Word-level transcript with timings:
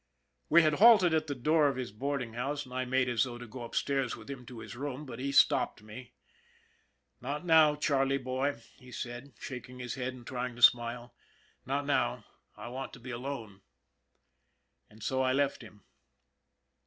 We 0.49 0.63
had 0.63 0.73
halted 0.79 1.13
at 1.13 1.27
the 1.27 1.35
door 1.35 1.67
of 1.67 1.75
his 1.75 1.91
boarding 1.91 2.33
house 2.33 2.65
and 2.65 2.73
I 2.73 2.85
made 2.85 3.07
as 3.07 3.23
though 3.23 3.37
to 3.37 3.45
go 3.45 3.61
upstairs 3.61 4.15
with 4.15 4.31
him 4.31 4.47
to 4.47 4.57
his 4.57 4.75
room, 4.75 5.05
but 5.05 5.19
he 5.19 5.31
stopped 5.31 5.83
me." 5.83 6.13
Not 7.21 7.45
now, 7.45 7.75
Charlie, 7.75 8.17
boy," 8.17 8.59
he 8.79 8.91
said, 8.91 9.33
shaking 9.39 9.77
his 9.77 9.93
head 9.93 10.15
and 10.15 10.25
trying 10.25 10.55
to 10.55 10.63
smile;" 10.63 11.13
not 11.67 11.85
now. 11.85 12.25
I 12.57 12.67
want 12.69 12.93
to 12.93 12.99
be 12.99 13.11
alone." 13.11 13.61
And 14.89 15.03
so 15.03 15.21
I 15.21 15.33
left 15.33 15.61
him. 15.61 15.83